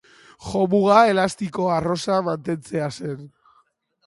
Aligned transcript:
Jomuga 0.45 0.95
elastiko 1.11 1.67
arrosa 1.75 2.19
mantentzea 2.31 2.89
zen. 2.97 3.23